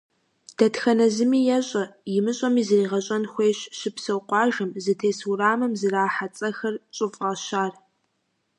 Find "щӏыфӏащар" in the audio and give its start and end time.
6.95-7.73